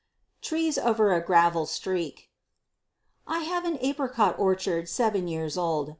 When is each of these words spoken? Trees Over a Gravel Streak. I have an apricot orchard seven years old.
Trees 0.41 0.79
Over 0.79 1.13
a 1.13 1.23
Gravel 1.23 1.67
Streak. 1.67 2.31
I 3.27 3.41
have 3.41 3.65
an 3.65 3.77
apricot 3.81 4.39
orchard 4.39 4.89
seven 4.89 5.27
years 5.27 5.59
old. 5.59 5.89